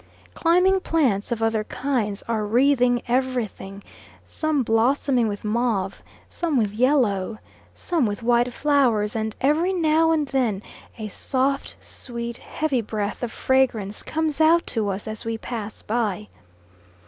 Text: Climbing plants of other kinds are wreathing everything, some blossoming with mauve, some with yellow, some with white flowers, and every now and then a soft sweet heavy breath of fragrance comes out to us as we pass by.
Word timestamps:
Climbing 0.33 0.79
plants 0.79 1.31
of 1.31 1.43
other 1.43 1.63
kinds 1.63 2.23
are 2.23 2.43
wreathing 2.43 3.03
everything, 3.07 3.83
some 4.25 4.63
blossoming 4.63 5.27
with 5.27 5.43
mauve, 5.43 6.01
some 6.27 6.57
with 6.57 6.71
yellow, 6.73 7.37
some 7.75 8.07
with 8.07 8.23
white 8.23 8.51
flowers, 8.51 9.15
and 9.15 9.35
every 9.41 9.73
now 9.73 10.11
and 10.11 10.25
then 10.29 10.63
a 10.97 11.07
soft 11.07 11.75
sweet 11.79 12.37
heavy 12.37 12.81
breath 12.81 13.21
of 13.21 13.31
fragrance 13.31 14.01
comes 14.01 14.41
out 14.41 14.65
to 14.65 14.89
us 14.89 15.07
as 15.07 15.23
we 15.23 15.37
pass 15.37 15.83
by. 15.83 16.29